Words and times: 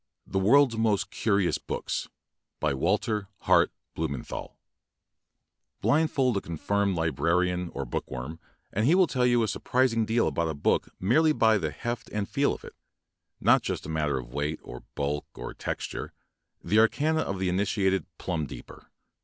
THE 0.25 0.39
WORLD'S 0.39 0.77
MOST 0.77 1.11
CURIOUS 1.11 1.59
BOOKS 1.59 2.09
By 2.59 2.73
Walter 2.73 3.27
Hart 3.41 3.71
Blumenthal 3.93 4.57
BLINDFOLD 5.83 6.37
a 6.37 6.41
conflrmed 6.41 6.95
librarian 6.95 7.69
or 7.75 7.85
bookworm 7.85 8.39
and 8.73 8.87
he 8.87 8.95
will 8.95 9.05
tell 9.05 9.27
you 9.27 9.45
«surprising 9.45 10.07
deal 10.07 10.27
about 10.27 10.47
a 10.49 10.55
book 10.55 10.89
merely 10.99 11.33
by 11.33 11.59
the 11.59 11.69
heft 11.69 12.09
and 12.11 12.27
feel 12.27 12.51
of 12.51 12.63
it. 12.63 12.73
Not 13.39 13.61
just 13.61 13.85
a 13.85 13.89
matter 13.89 14.17
of 14.17 14.33
weight 14.33 14.59
or 14.63 14.85
bulk 14.95 15.27
or 15.35 15.53
texture— 15.53 16.13
the 16.63 16.79
arcana 16.79 17.19
of 17.19 17.37
the 17.37 17.49
initiated 17.49 18.07
plumb 18.17 18.47
deeper. 18.47 18.89